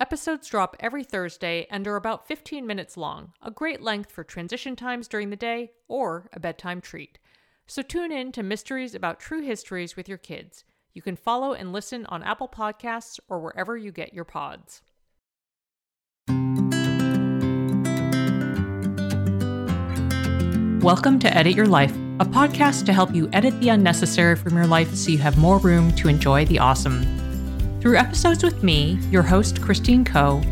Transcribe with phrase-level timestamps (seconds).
[0.00, 4.74] Episodes drop every Thursday and are about 15 minutes long, a great length for transition
[4.74, 7.18] times during the day or a bedtime treat.
[7.66, 10.64] So tune in to Mysteries About True Histories with your kids.
[10.94, 14.80] You can follow and listen on Apple Podcasts or wherever you get your pods.
[20.82, 24.66] Welcome to Edit Your Life, a podcast to help you edit the unnecessary from your
[24.66, 27.19] life so you have more room to enjoy the awesome.
[27.80, 30.42] Through episodes with me, your host, Christine Koh,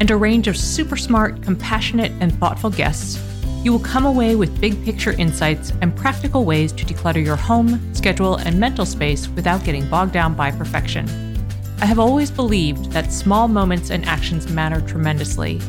[0.00, 3.18] and a range of super smart, compassionate, and thoughtful guests,
[3.62, 7.80] you will come away with big picture insights and practical ways to declutter your home,
[7.94, 11.08] schedule, and mental space without getting bogged down by perfection.
[11.80, 15.62] I have always believed that small moments and actions matter tremendously.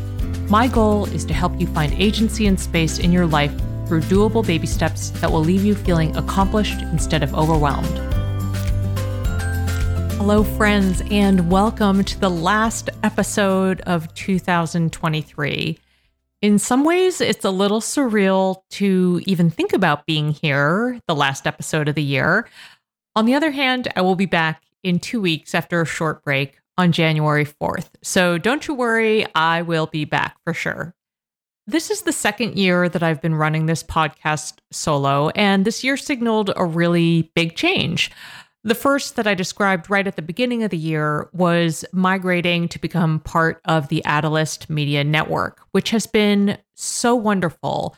[0.49, 3.53] My goal is to help you find agency and space in your life
[3.87, 8.04] through doable baby steps that will leave you feeling accomplished instead of overwhelmed.
[10.17, 15.77] Hello, friends, and welcome to the last episode of 2023.
[16.41, 21.45] In some ways, it's a little surreal to even think about being here, the last
[21.45, 22.47] episode of the year.
[23.15, 26.59] On the other hand, I will be back in two weeks after a short break
[26.77, 27.89] on January 4th.
[28.01, 30.95] So don't you worry, I will be back for sure.
[31.67, 35.97] This is the second year that I've been running this podcast solo, and this year
[35.97, 38.11] signaled a really big change.
[38.65, 42.79] The first that I described right at the beginning of the year was migrating to
[42.79, 47.95] become part of the Atlas Media Network, which has been so wonderful.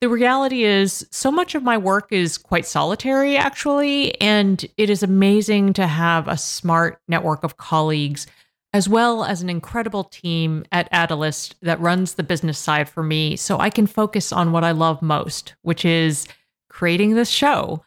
[0.00, 5.02] The reality is, so much of my work is quite solitary, actually, and it is
[5.02, 8.26] amazing to have a smart network of colleagues,
[8.72, 13.36] as well as an incredible team at Atlas that runs the business side for me,
[13.36, 16.26] so I can focus on what I love most, which is
[16.70, 17.82] creating this show.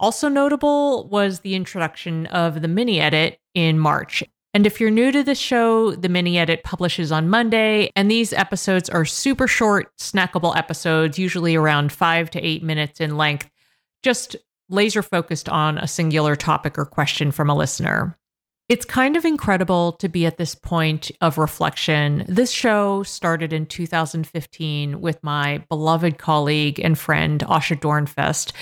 [0.00, 4.24] Also notable was the introduction of the mini edit in March.
[4.54, 8.32] And if you're new to this show, the mini edit publishes on Monday, and these
[8.32, 13.48] episodes are super short, snackable episodes, usually around five to eight minutes in length,
[14.02, 14.34] just
[14.70, 18.16] laser focused on a singular topic or question from a listener.
[18.70, 22.24] It's kind of incredible to be at this point of reflection.
[22.28, 28.52] This show started in 2015 with my beloved colleague and friend, Asha Dornfest.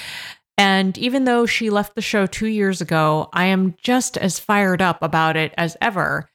[0.59, 4.83] And even though she left the show two years ago, I am just as fired
[4.83, 6.29] up about it as ever.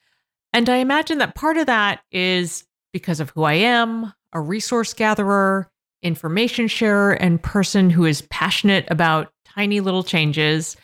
[0.53, 2.63] And I imagine that part of that is
[2.93, 5.69] because of who I am a resource gatherer,
[6.01, 10.75] information sharer, and person who is passionate about tiny little changes.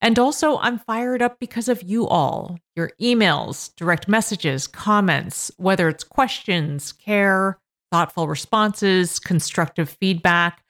[0.00, 5.88] And also, I'm fired up because of you all your emails, direct messages, comments, whether
[5.88, 7.58] it's questions, care,
[7.90, 10.62] thoughtful responses, constructive feedback.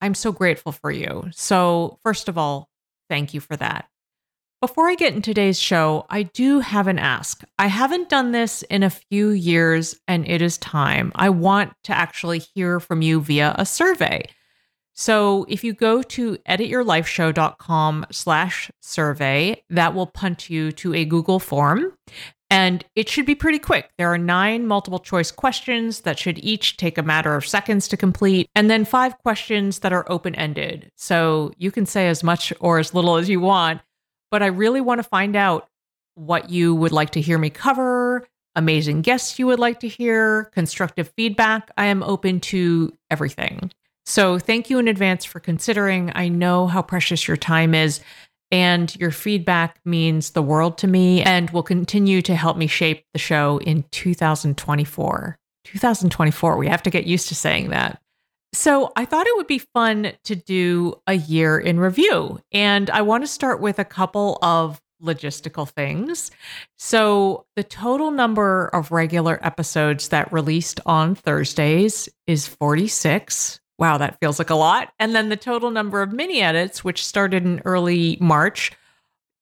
[0.00, 1.28] I'm so grateful for you.
[1.32, 2.68] So, first of all,
[3.08, 3.88] thank you for that.
[4.60, 7.44] Before I get into today's show, I do have an ask.
[7.60, 11.12] I haven't done this in a few years and it is time.
[11.14, 14.24] I want to actually hear from you via a survey.
[14.94, 21.38] So if you go to edityourlifeshow.com slash survey, that will punt you to a Google
[21.38, 21.92] form.
[22.50, 23.90] And it should be pretty quick.
[23.98, 27.96] There are nine multiple choice questions that should each take a matter of seconds to
[27.96, 30.90] complete, and then five questions that are open ended.
[30.96, 33.82] So you can say as much or as little as you want,
[34.30, 35.68] but I really want to find out
[36.14, 40.44] what you would like to hear me cover, amazing guests you would like to hear,
[40.54, 41.70] constructive feedback.
[41.76, 43.70] I am open to everything.
[44.04, 46.10] So thank you in advance for considering.
[46.14, 48.00] I know how precious your time is.
[48.50, 53.04] And your feedback means the world to me and will continue to help me shape
[53.12, 55.38] the show in 2024.
[55.64, 58.00] 2024, we have to get used to saying that.
[58.54, 62.40] So, I thought it would be fun to do a year in review.
[62.50, 66.30] And I want to start with a couple of logistical things.
[66.78, 73.60] So, the total number of regular episodes that released on Thursdays is 46.
[73.78, 74.92] Wow, that feels like a lot.
[74.98, 78.72] And then the total number of mini edits, which started in early March,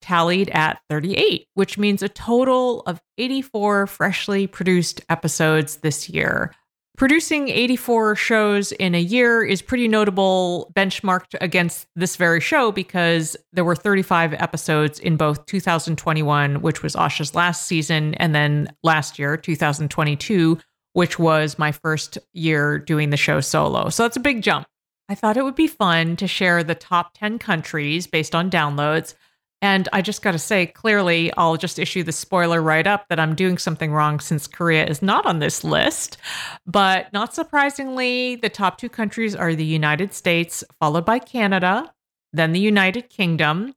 [0.03, 6.53] tallied at 38, which means a total of 84 freshly produced episodes this year.
[6.97, 13.37] Producing 84 shows in a year is pretty notable, benchmarked against this very show, because
[13.53, 19.19] there were 35 episodes in both 2021, which was Asha's last season, and then last
[19.19, 20.59] year, 2022,
[20.97, 23.91] which was my first year doing the show solo.
[23.91, 24.67] So that's a big jump.
[25.11, 29.15] I thought it would be fun to share the top 10 countries based on downloads
[29.63, 33.19] and I just got to say, clearly, I'll just issue the spoiler right up that
[33.19, 36.19] I'm doing something wrong since Korea is not on this list.
[36.67, 41.93] But not surprisingly, the top two countries are the United States, followed by Canada,
[42.33, 43.75] then the United Kingdom.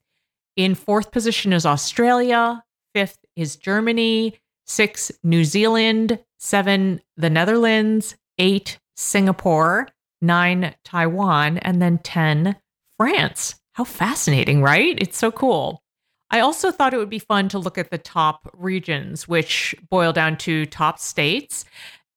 [0.58, 2.64] In fourth position is Australia.
[2.94, 4.38] Fifth is Germany.
[4.66, 6.20] Six, New Zealand.
[6.40, 8.16] Seven, the Netherlands.
[8.38, 9.88] Eight, Singapore.
[10.22, 11.60] Nine, Taiwan.
[11.60, 12.56] And then 10,
[12.98, 13.56] France.
[13.74, 14.98] How fascinating, right?
[15.00, 15.84] It's so cool.
[16.32, 20.14] I also thought it would be fun to look at the top regions, which boil
[20.14, 21.66] down to top states.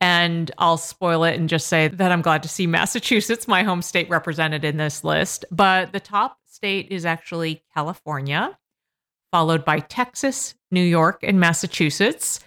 [0.01, 3.83] And I'll spoil it and just say that I'm glad to see Massachusetts, my home
[3.83, 5.45] state, represented in this list.
[5.51, 8.59] But the top state is actually California,
[9.31, 12.41] followed by Texas, New York, and Massachusetts.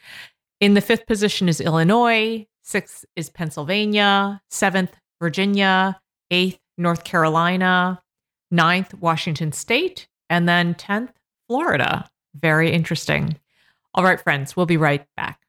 [0.62, 6.00] In the fifth position is Illinois, sixth is Pennsylvania, seventh, Virginia,
[6.31, 8.02] eighth, North Carolina,
[8.52, 11.12] ninth, Washington State, and then 10th,
[11.48, 12.10] Florida.
[12.34, 13.38] Very interesting.
[13.94, 15.42] All right, friends, we'll be right back.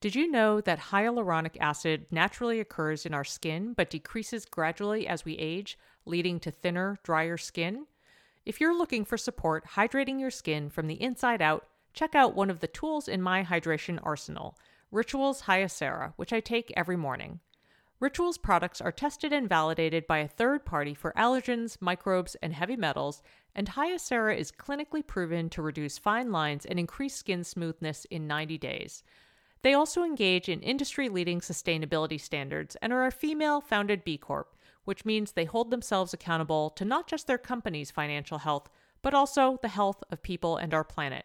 [0.00, 5.24] Did you know that hyaluronic acid naturally occurs in our skin but decreases gradually as
[5.24, 7.86] we age, leading to thinner, drier skin?
[8.44, 12.50] If you're looking for support hydrating your skin from the inside out, check out one
[12.50, 14.58] of the tools in my hydration arsenal,
[14.90, 17.40] Rituals Hyacera, which I take every morning.
[18.00, 22.76] Rituals products are tested and validated by a third party for allergens, microbes, and heavy
[22.76, 23.22] metals,
[23.54, 28.58] and Hyacera is clinically proven to reduce fine lines and increase skin smoothness in 90
[28.58, 29.02] days.
[29.62, 34.54] They also engage in industry leading sustainability standards and are a female founded B Corp,
[34.84, 38.68] which means they hold themselves accountable to not just their company's financial health,
[39.00, 41.24] but also the health of people and our planet.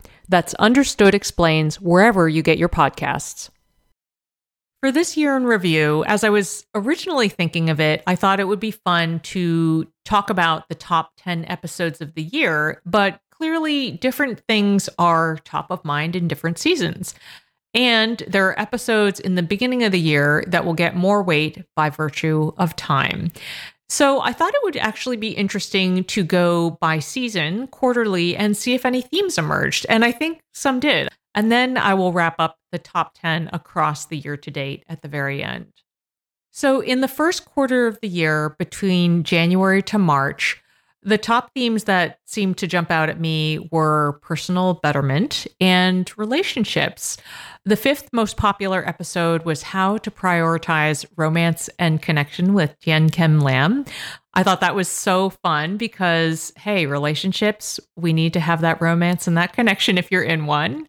[0.31, 3.49] That's Understood Explains wherever you get your podcasts.
[4.79, 8.47] For this year in review, as I was originally thinking of it, I thought it
[8.47, 13.91] would be fun to talk about the top 10 episodes of the year, but clearly
[13.91, 17.13] different things are top of mind in different seasons.
[17.73, 21.61] And there are episodes in the beginning of the year that will get more weight
[21.75, 23.31] by virtue of time.
[23.91, 28.73] So I thought it would actually be interesting to go by season, quarterly, and see
[28.73, 29.85] if any themes emerged.
[29.89, 31.09] And I think some did.
[31.35, 35.01] And then I will wrap up the top 10 across the year to date at
[35.01, 35.73] the very end.
[36.51, 40.60] So, in the first quarter of the year, between January to March,
[41.03, 47.17] the top themes that seemed to jump out at me were personal betterment and relationships.
[47.65, 53.39] The fifth most popular episode was How to Prioritize Romance and Connection with Tien Kim
[53.39, 53.85] Lam.
[54.33, 59.27] I thought that was so fun because, hey, relationships, we need to have that romance
[59.27, 60.87] and that connection if you're in one.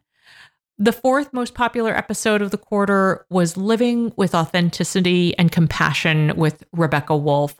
[0.79, 6.63] The fourth most popular episode of the quarter was Living with Authenticity and Compassion with
[6.71, 7.55] Rebecca Woolf.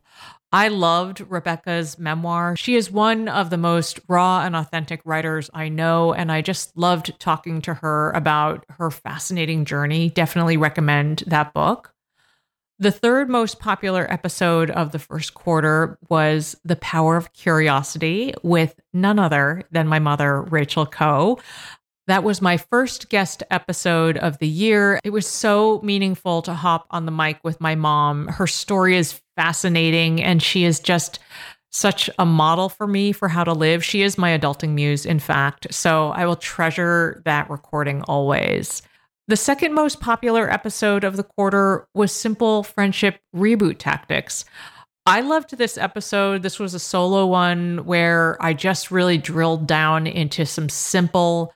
[0.54, 2.56] I loved Rebecca's memoir.
[2.56, 6.78] She is one of the most raw and authentic writers I know, and I just
[6.78, 10.12] loved talking to her about her fascinating journey.
[10.12, 11.96] Definitely recommend that book.
[12.78, 18.80] The third most popular episode of the first quarter was The Power of Curiosity with
[18.94, 21.40] none other than my mother, Rachel Koh.
[22.08, 25.00] That was my first guest episode of the year.
[25.06, 28.28] It was so meaningful to hop on the mic with my mom.
[28.28, 31.20] Her story is fascinating, and she is just
[31.72, 33.86] such a model for me for how to live.
[33.86, 35.74] She is my adulting muse, in fact.
[35.74, 38.82] So I will treasure that recording always.
[39.30, 44.44] The second most popular episode of the quarter was Simple Friendship Reboot Tactics.
[45.06, 46.44] I loved this episode.
[46.44, 51.54] This was a solo one where I just really drilled down into some simple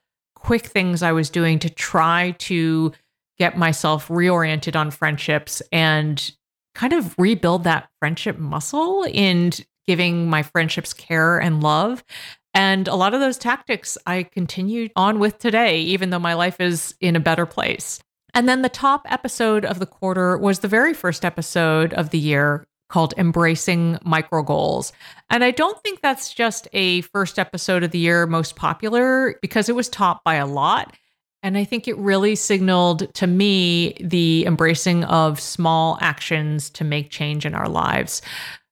[0.47, 2.93] quick things I was doing to try to
[3.37, 6.31] get myself reoriented on friendships and
[6.73, 9.51] kind of rebuild that friendship muscle in
[9.85, 12.01] giving my friendships care and love.
[12.53, 16.61] And a lot of those tactics I continue on with today, even though my life
[16.61, 17.99] is in a better place.
[18.33, 22.19] And then the top episode of the quarter was the very first episode of the
[22.19, 24.93] year called Embracing Micro Goals.
[25.29, 29.69] And I don't think that's just a first episode of the year most popular because
[29.69, 30.95] it was topped by a lot.
[31.43, 37.09] And I think it really signaled to me the embracing of small actions to make
[37.09, 38.21] change in our lives.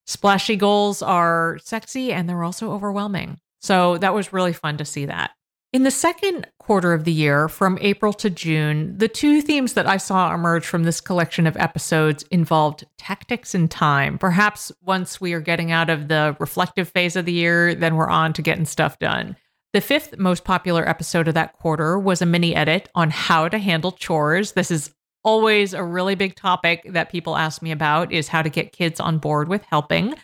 [0.08, 3.40] Splashy goals are sexy and they're also overwhelming.
[3.62, 5.32] So that was really fun to see that.
[5.76, 9.86] In the second quarter of the year, from April to June, the two themes that
[9.86, 14.18] I saw emerge from this collection of episodes involved tactics and time.
[14.18, 18.08] Perhaps once we are getting out of the reflective phase of the year, then we're
[18.08, 19.36] on to getting stuff done.
[19.74, 23.58] The fifth most popular episode of that quarter was a mini edit on how to
[23.58, 24.54] handle chores.
[24.54, 28.50] This is always a really big topic that people ask me about is how to
[28.50, 30.16] get kids on board with helping.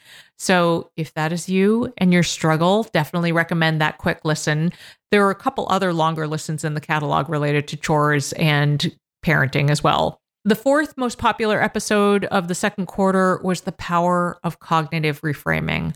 [0.41, 4.73] So, if that is you and your struggle, definitely recommend that quick listen.
[5.11, 8.91] There are a couple other longer listens in the catalog related to chores and
[9.23, 10.19] parenting as well.
[10.43, 15.93] The fourth most popular episode of the second quarter was The Power of Cognitive Reframing.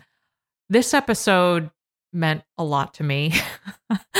[0.68, 1.72] This episode
[2.12, 3.34] meant a lot to me.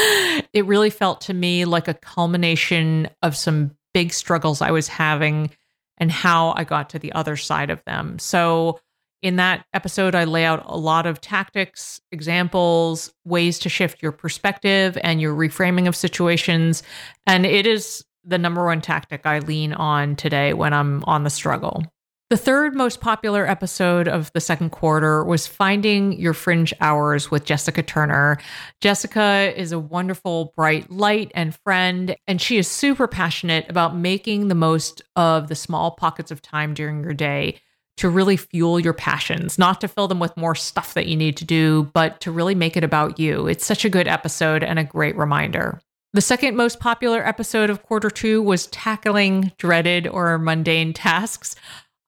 [0.52, 5.50] it really felt to me like a culmination of some big struggles I was having
[5.99, 8.18] and how I got to the other side of them.
[8.18, 8.80] So,
[9.23, 14.12] in that episode, I lay out a lot of tactics, examples, ways to shift your
[14.12, 16.82] perspective and your reframing of situations.
[17.26, 21.30] And it is the number one tactic I lean on today when I'm on the
[21.30, 21.82] struggle.
[22.28, 27.44] The third most popular episode of the second quarter was Finding Your Fringe Hours with
[27.44, 28.38] Jessica Turner.
[28.80, 34.49] Jessica is a wonderful, bright light and friend, and she is super passionate about making
[34.49, 37.61] the most of the small pockets of time during your day
[37.96, 41.36] to really fuel your passions, not to fill them with more stuff that you need
[41.38, 43.46] to do, but to really make it about you.
[43.46, 45.80] It's such a good episode and a great reminder.
[46.12, 51.56] The second most popular episode of quarter two was tackling dreaded or mundane tasks.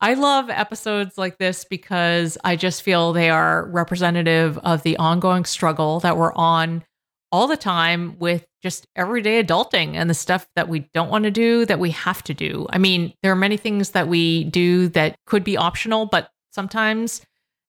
[0.01, 5.45] I love episodes like this because I just feel they are representative of the ongoing
[5.45, 6.85] struggle that we're on
[7.31, 11.31] all the time with just everyday adulting and the stuff that we don't want to
[11.31, 12.67] do that we have to do.
[12.71, 17.23] I mean, there are many things that we do that could be optional, but sometimes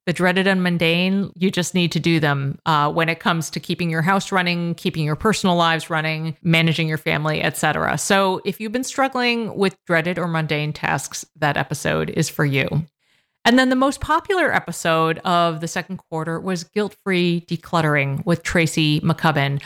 [0.06, 3.60] the dreaded and mundane, you just need to do them uh, when it comes to
[3.60, 7.96] keeping your house running, keeping your personal lives running, managing your family, etc.
[8.00, 12.68] So if you've been struggling with dreaded or mundane tasks, that episode is for you.
[13.46, 18.43] And then the most popular episode of the second quarter was Guilt Free Decluttering with
[18.43, 19.62] Tracy McCubbin.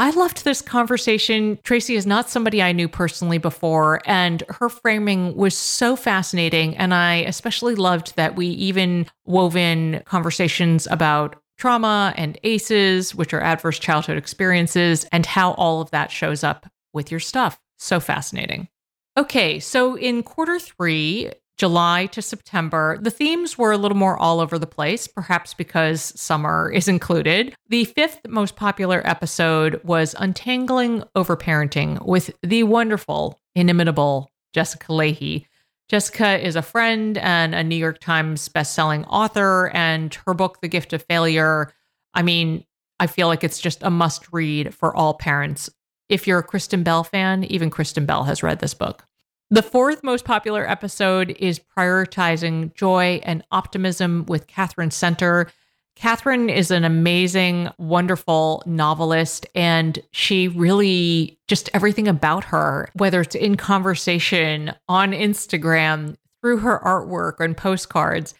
[0.00, 1.58] I loved this conversation.
[1.64, 6.76] Tracy is not somebody I knew personally before, and her framing was so fascinating.
[6.76, 13.34] And I especially loved that we even wove in conversations about trauma and ACEs, which
[13.34, 17.60] are adverse childhood experiences, and how all of that shows up with your stuff.
[17.78, 18.68] So fascinating.
[19.16, 24.38] Okay, so in quarter three, July to September, the themes were a little more all
[24.38, 27.54] over the place, perhaps because summer is included.
[27.68, 35.46] The fifth most popular episode was Untangling Overparenting with the wonderful, inimitable Jessica Lahey.
[35.88, 40.68] Jessica is a friend and a New York Times bestselling author, and her book, The
[40.68, 41.72] Gift of Failure,
[42.14, 42.64] I mean,
[43.00, 45.70] I feel like it's just a must read for all parents.
[46.08, 49.07] If you're a Kristen Bell fan, even Kristen Bell has read this book.
[49.50, 55.48] The fourth most popular episode is prioritizing joy and optimism with Katherine Center.
[55.96, 63.34] Katherine is an amazing, wonderful novelist, and she really just everything about her, whether it's
[63.34, 68.34] in conversation, on Instagram, through her artwork and postcards,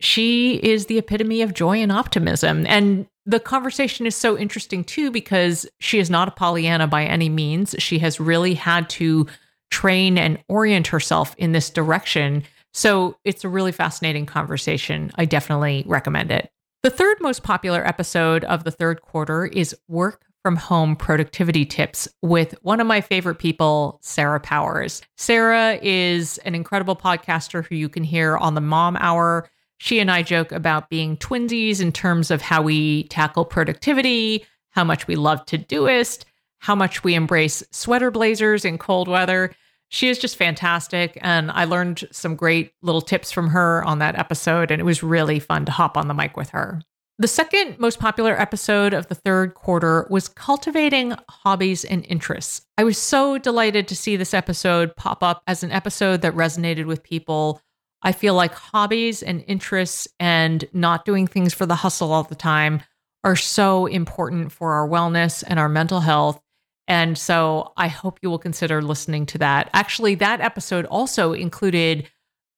[0.00, 2.66] she is the epitome of joy and optimism.
[2.66, 7.28] And the conversation is so interesting too because she is not a Pollyanna by any
[7.28, 7.74] means.
[7.78, 9.26] She has really had to
[9.72, 12.44] train and orient herself in this direction.
[12.72, 15.10] So it's a really fascinating conversation.
[15.16, 16.50] I definitely recommend it.
[16.82, 22.08] The third most popular episode of the third quarter is Work from Home Productivity Tips
[22.20, 25.00] with one of my favorite people, Sarah Powers.
[25.16, 29.48] Sarah is an incredible podcaster who you can hear on the Mom Hour.
[29.78, 34.84] She and I joke about being twinsies in terms of how we tackle productivity, how
[34.84, 36.24] much we love Todoist,
[36.58, 39.54] how much we embrace sweater blazers in cold weather.
[39.92, 41.18] She is just fantastic.
[41.20, 44.70] And I learned some great little tips from her on that episode.
[44.70, 46.80] And it was really fun to hop on the mic with her.
[47.18, 52.62] The second most popular episode of the third quarter was Cultivating Hobbies and Interests.
[52.78, 56.86] I was so delighted to see this episode pop up as an episode that resonated
[56.86, 57.60] with people.
[58.00, 62.34] I feel like hobbies and interests and not doing things for the hustle all the
[62.34, 62.80] time
[63.24, 66.40] are so important for our wellness and our mental health.
[66.88, 69.70] And so I hope you will consider listening to that.
[69.72, 72.08] Actually, that episode also included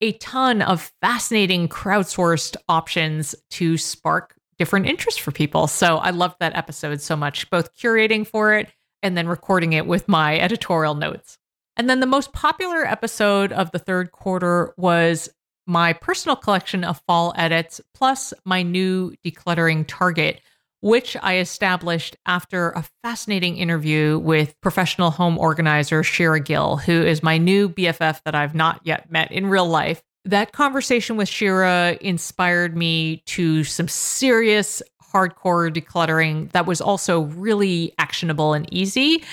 [0.00, 5.66] a ton of fascinating crowdsourced options to spark different interests for people.
[5.66, 8.70] So I loved that episode so much, both curating for it
[9.02, 11.38] and then recording it with my editorial notes.
[11.76, 15.28] And then the most popular episode of the third quarter was
[15.66, 20.40] my personal collection of fall edits, plus my new decluttering target,
[20.84, 27.22] which I established after a fascinating interview with professional home organizer Shira Gill, who is
[27.22, 30.02] my new BFF that I've not yet met in real life.
[30.26, 37.94] That conversation with Shira inspired me to some serious hardcore decluttering that was also really
[37.96, 39.24] actionable and easy.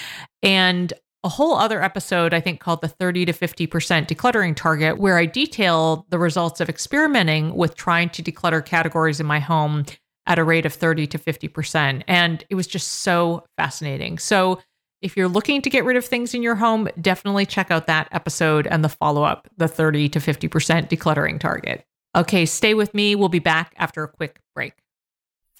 [0.41, 0.93] And
[1.25, 3.67] a whole other episode, I think, called the 30 to 50%
[4.07, 9.25] decluttering target, where I detail the results of experimenting with trying to declutter categories in
[9.25, 9.83] my home
[10.27, 12.03] at a rate of 30 to 50%.
[12.07, 14.17] And it was just so fascinating.
[14.17, 14.59] So,
[15.01, 18.07] if you're looking to get rid of things in your home, definitely check out that
[18.11, 21.83] episode and the follow up, the 30 to 50% decluttering target.
[22.15, 23.15] Okay, stay with me.
[23.15, 24.73] We'll be back after a quick break.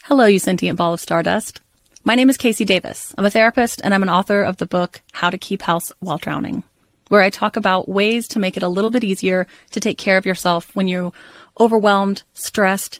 [0.04, 1.62] Hello, you sentient ball of stardust.
[2.04, 3.14] My name is KC Davis.
[3.18, 6.18] I'm a therapist and I'm an author of the book How to Keep House While
[6.18, 6.64] Drowning,
[7.10, 10.18] where I talk about ways to make it a little bit easier to take care
[10.18, 11.14] of yourself when you're
[11.60, 13.00] overwhelmed, stressed,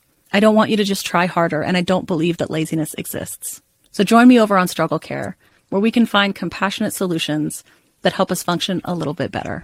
[0.33, 3.61] I don't want you to just try harder, and I don't believe that laziness exists.
[3.91, 5.35] So join me over on Struggle Care,
[5.69, 7.63] where we can find compassionate solutions
[8.01, 9.63] that help us function a little bit better.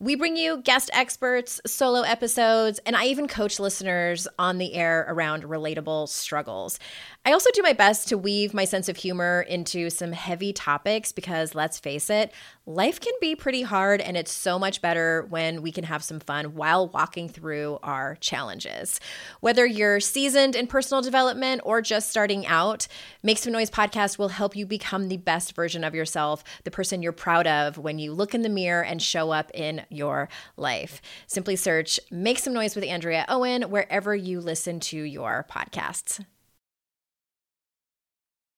[0.00, 5.04] We bring you guest experts, solo episodes, and I even coach listeners on the air
[5.08, 6.78] around relatable struggles.
[7.26, 11.10] I also do my best to weave my sense of humor into some heavy topics
[11.10, 12.32] because let's face it,
[12.64, 16.20] life can be pretty hard and it's so much better when we can have some
[16.20, 19.00] fun while walking through our challenges.
[19.40, 22.86] Whether you're seasoned in personal development or just starting out,
[23.24, 27.02] Make Some Noise podcast will help you become the best version of yourself, the person
[27.02, 31.00] you're proud of when you look in the mirror and show up in your life.
[31.26, 36.24] Simply search Make Some Noise with Andrea Owen wherever you listen to your podcasts.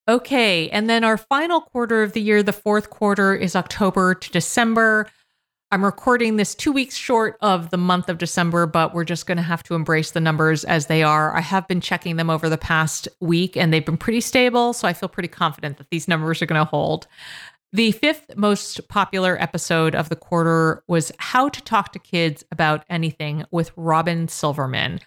[0.08, 0.68] Okay.
[0.70, 5.08] And then our final quarter of the year, the fourth quarter, is October to December.
[5.72, 9.36] I'm recording this two weeks short of the month of December, but we're just going
[9.36, 11.36] to have to embrace the numbers as they are.
[11.36, 14.72] I have been checking them over the past week and they've been pretty stable.
[14.72, 17.06] So I feel pretty confident that these numbers are going to hold.
[17.72, 22.85] The fifth most popular episode of the quarter was How to Talk to Kids About
[22.90, 24.98] Anything with Robyn Silverman.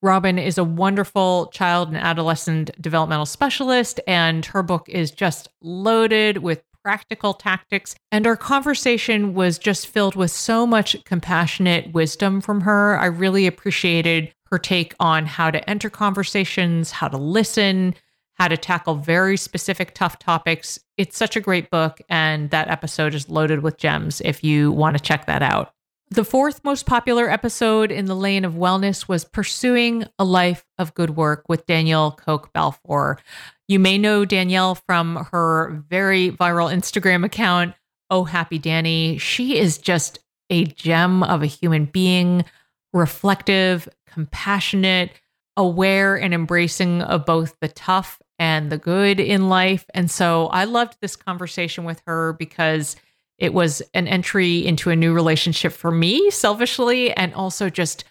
[0.00, 6.38] Robyn is a wonderful child and adolescent developmental specialist, and her book is just loaded
[6.38, 7.94] with practical tactics.
[8.10, 12.98] And our conversation was just filled with so much compassionate wisdom from her.
[12.98, 17.94] I really appreciated her take on how to enter conversations, how to listen,
[18.36, 20.78] how to tackle very specific tough topics.
[20.96, 24.96] It's such a great book, and that episode is loaded with gems if you want
[24.96, 25.72] to check that out.
[26.10, 30.94] The fourth most popular episode in the lane of wellness was Pursuing a Life of
[30.94, 33.18] Good Work with Danielle Coke Balfour.
[33.66, 37.74] You may know Danielle from her very viral Instagram account,
[38.08, 39.20] Oh Happy Dani.
[39.20, 42.44] She is just a gem of a human being,
[42.92, 45.10] reflective, compassionate,
[45.56, 49.84] aware, and embracing of both the tough and the good in life.
[49.94, 52.96] And so I loved this conversation with her because
[53.38, 58.04] it was an entry into a new relationship for me, selfishly, and also just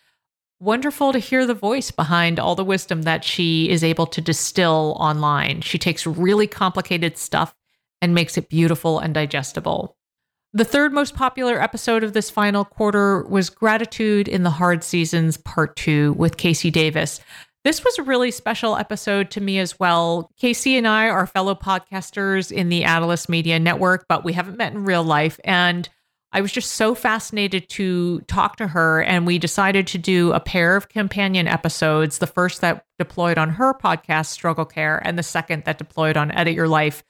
[0.60, 4.96] wonderful to hear the voice behind all the wisdom that she is able to distill
[5.00, 5.62] online.
[5.62, 7.56] She takes really complicated stuff
[8.02, 9.98] and makes it beautiful and digestible.
[10.54, 15.36] The third most popular episode of this final quarter was Gratitude in the Hard Seasons
[15.36, 17.20] Part 2 with KC Davis.
[17.66, 20.30] This was a really special episode to me as well.
[20.40, 24.74] KC and I are fellow podcasters in the Atlas Media Network, but we haven't met
[24.74, 25.40] in real life.
[25.44, 25.90] And
[26.32, 29.02] I was just so fascinated to talk to her.
[29.02, 33.50] And we decided to do a pair of companion episodes the first that deployed on
[33.50, 37.04] her podcast, Struggle Care, and the second that deployed on Edit Your Life,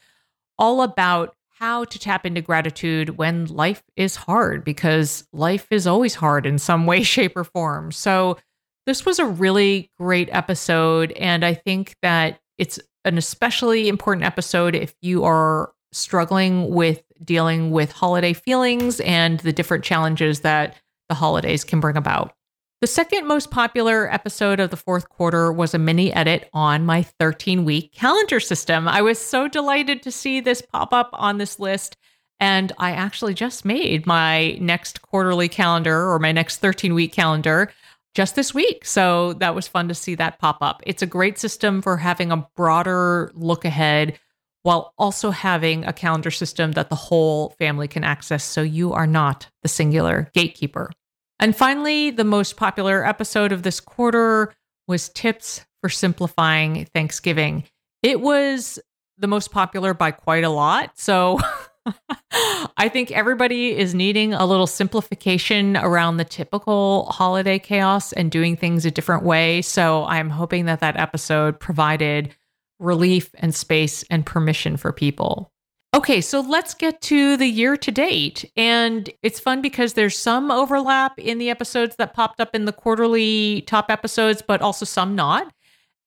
[0.57, 6.15] all about how to tap into gratitude when life is hard, because life is always
[6.15, 7.91] hard in some way, shape, or form.
[7.91, 8.37] So,
[8.85, 11.11] this was a really great episode.
[11.13, 17.71] And I think that it's an especially important episode if you are struggling with dealing
[17.71, 20.75] with holiday feelings and the different challenges that
[21.09, 22.33] the holidays can bring about.
[22.81, 27.03] The second most popular episode of the fourth quarter was a mini edit on my
[27.03, 28.87] 13 week calendar system.
[28.87, 31.95] I was so delighted to see this pop up on this list.
[32.41, 37.71] And I actually just made my next quarterly calendar or my next 13 week calendar
[38.15, 38.85] just this week.
[38.85, 40.81] So that was fun to see that pop up.
[40.87, 44.17] It's a great system for having a broader look ahead
[44.63, 49.05] while also having a calendar system that the whole family can access so you are
[49.05, 50.89] not the singular gatekeeper.
[51.39, 54.53] And finally, the most popular episode of this quarter
[54.87, 57.65] was Tips for Simplifying Thanksgiving.
[58.01, 58.79] It was
[59.17, 60.97] the most popular by quite a lot.
[60.97, 61.39] So
[62.77, 68.57] I think everybody is needing a little simplification around the typical holiday chaos and doing
[68.57, 69.61] things a different way.
[69.61, 72.35] So I'm hoping that that episode provided
[72.79, 75.51] relief and space and permission for people.
[75.95, 78.51] Okay, so let's get to the year to date.
[78.57, 82.73] And it's fun because there's some overlap in the episodes that popped up in the
[82.73, 85.53] quarterly top episodes, but also some not.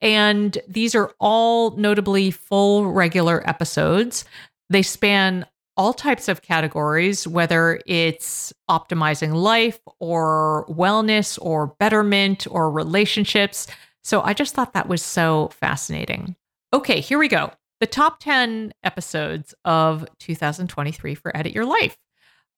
[0.02, 4.26] And these are all notably full regular episodes.
[4.68, 5.46] They span
[5.78, 13.68] all types of categories, whether it's optimizing life or wellness or betterment or relationships.
[14.02, 16.34] So I just thought that was so fascinating.
[16.74, 17.52] Okay, here we go.
[17.80, 21.96] The top 10 episodes of 2023 for Edit Your Life.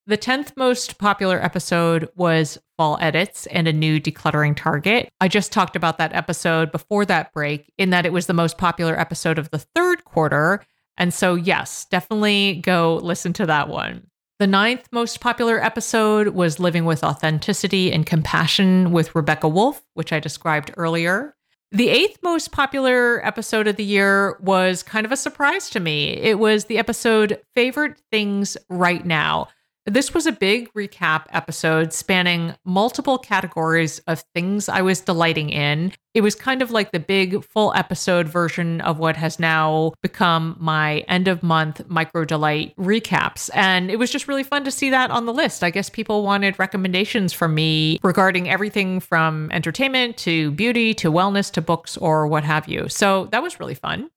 [0.06, 5.12] The 10th most popular episode was Fall Edits and a New Decluttering Target.
[5.20, 8.56] I just talked about that episode before that break, in that it was the most
[8.56, 10.64] popular episode of the third quarter
[11.00, 14.06] and so, yes, definitely go listen to that one.
[14.38, 20.12] The ninth most popular episode was Living with Authenticity and Compassion with Rebecca Woolf, which
[20.12, 21.34] I described earlier.
[21.72, 26.10] The eighth most popular episode of the year was kind of a surprise to me.
[26.18, 29.48] It was the episode Favorite Things Right Now.
[29.86, 35.92] This was a big recap episode spanning multiple categories of things I was delighting in.
[36.12, 40.56] It was kind of like the big full episode version of what has now become
[40.60, 43.48] my end of month micro delight recaps.
[43.54, 45.64] And it was just really fun to see that on the list.
[45.64, 51.50] I guess people wanted recommendations from me regarding everything from entertainment to beauty to wellness
[51.52, 52.88] to books or what have you.
[52.90, 54.10] So that was really fun.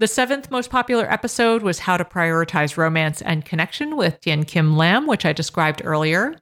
[0.00, 4.76] The seventh most popular episode was How to Prioritize Romance and Connection with Tien Kim
[4.76, 6.34] Lam, which I described earlier.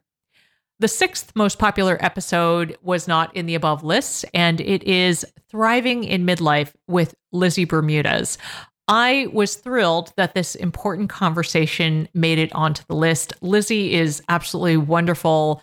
[0.79, 6.03] The sixth most popular episode was not in the above lists, and it is Thriving
[6.03, 8.39] in Midlife with Lizzie Bermudez.
[8.87, 13.33] I was thrilled that this important conversation made it onto the list.
[13.41, 15.61] Lizzie is absolutely wonderful,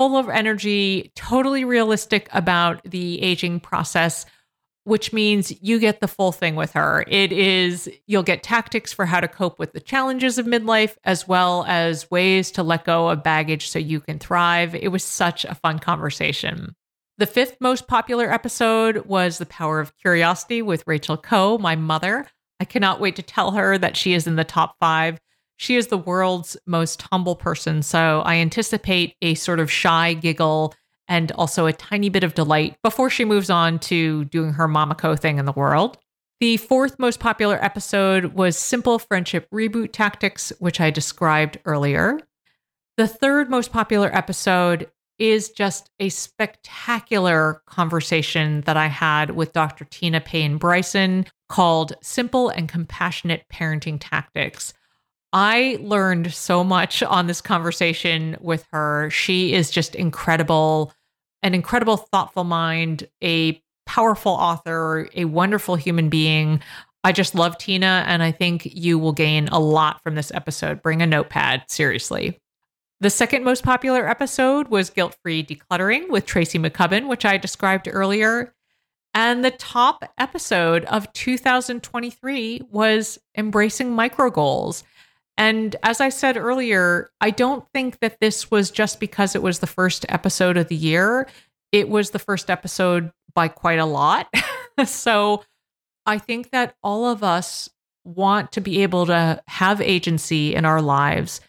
[0.00, 4.26] full of energy, totally realistic about the aging process
[4.84, 7.04] which means you get the full thing with her.
[7.06, 11.28] It is, you'll get tactics for how to cope with the challenges of midlife, as
[11.28, 14.74] well as ways to let go of baggage so you can thrive.
[14.74, 16.74] It was such a fun conversation.
[17.18, 22.26] The fifth most popular episode was The Power of Curiosity with Rachel Koh, my mother.
[22.58, 25.18] I cannot wait to tell her that she is in the top five.
[25.58, 27.82] She is the world's most humble person.
[27.82, 30.72] So I anticipate a sort of shy giggle
[31.10, 35.18] and also a tiny bit of delight before she moves on to doing her Momoko
[35.18, 35.98] thing in the world.
[36.38, 42.18] The fourth most popular episode was Simple Friendship Reboot Tactics, which I described earlier.
[42.96, 49.84] The third most popular episode is just a spectacular conversation that I had with Dr.
[49.84, 54.72] Tina Payne Bryson called Simple and Compassionate Parenting Tactics.
[55.32, 59.10] I learned so much on this conversation with her.
[59.10, 60.92] She is just incredible,
[61.42, 66.60] an incredible, thoughtful mind, a powerful author, a wonderful human being.
[67.02, 70.82] I just love Tina, and I think you will gain a lot from this episode.
[70.82, 72.38] Bring a notepad, seriously.
[73.00, 77.88] The second most popular episode was Guilt Free Decluttering with Tracy McCubbin, which I described
[77.90, 78.54] earlier.
[79.14, 84.84] And the top episode of 2023 was Embracing Micro Goals.
[85.40, 89.60] And as I said earlier, I don't think that this was just because it was
[89.60, 91.26] the first episode of the year.
[91.72, 94.28] It was the first episode by quite a lot.
[94.84, 95.42] so
[96.04, 97.70] I think that all of us
[98.04, 101.40] want to be able to have agency in our lives.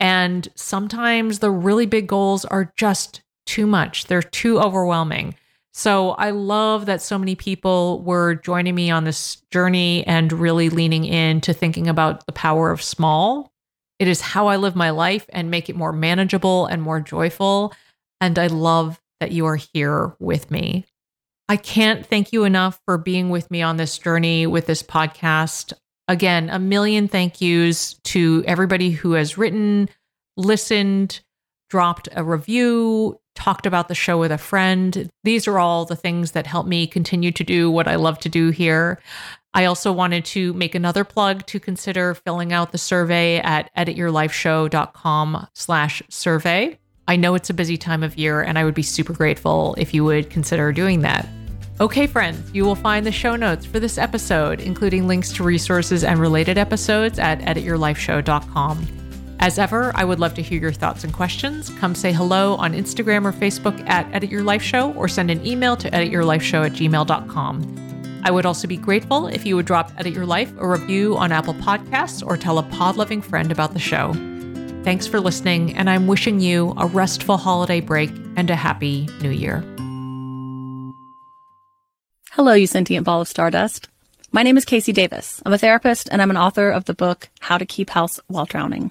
[0.00, 5.36] And sometimes the really big goals are just too much, they're too overwhelming.
[5.76, 10.70] So I love that so many people were joining me on this journey and really
[10.70, 13.52] leaning into thinking about the power of small.
[13.98, 17.74] It is how I live my life and make it more manageable and more joyful.
[18.22, 20.86] And I love that you are here with me.
[21.46, 25.74] I can't thank you enough for being with me on this journey with this podcast.
[26.08, 29.90] Again, a million thank yous to everybody who has written,
[30.38, 31.20] listened,
[31.68, 35.08] dropped a review, talked about the show with a friend.
[35.22, 38.28] These are all the things that help me continue to do what I love to
[38.28, 38.98] do here.
[39.54, 45.46] I also wanted to make another plug to consider filling out the survey at edityourlifeshow.com
[45.54, 46.78] slash survey.
[47.08, 49.94] I know it's a busy time of year and I would be super grateful if
[49.94, 51.26] you would consider doing that.
[51.78, 56.04] Okay, friends, you will find the show notes for this episode, including links to resources
[56.04, 58.95] and related episodes at edityourlifeshow.com.
[59.38, 61.70] As ever, I would love to hear your thoughts and questions.
[61.78, 65.46] Come say hello on Instagram or Facebook at Edit Your Life Show or send an
[65.46, 68.22] email to edityourlifeshow at gmail.com.
[68.24, 71.32] I would also be grateful if you would drop Edit Your Life a review on
[71.32, 74.14] Apple Podcasts or tell a pod loving friend about the show.
[74.82, 79.30] Thanks for listening, and I'm wishing you a restful holiday break and a happy new
[79.30, 79.62] year.
[82.32, 83.88] Hello, you sentient ball of stardust.
[84.32, 85.42] My name is KC Davis.
[85.46, 88.44] I'm a therapist and I'm an author of the book How to Keep House While
[88.44, 88.90] Drowning